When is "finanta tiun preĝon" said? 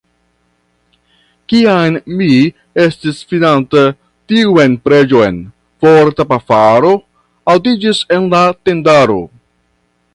3.33-5.37